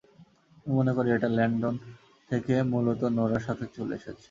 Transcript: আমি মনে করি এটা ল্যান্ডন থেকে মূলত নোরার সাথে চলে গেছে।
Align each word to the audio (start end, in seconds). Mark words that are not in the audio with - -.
আমি 0.57 0.71
মনে 0.77 0.91
করি 0.97 1.09
এটা 1.11 1.29
ল্যান্ডন 1.37 1.75
থেকে 2.29 2.55
মূলত 2.71 3.01
নোরার 3.15 3.43
সাথে 3.47 3.65
চলে 3.75 3.95
গেছে। 3.97 4.11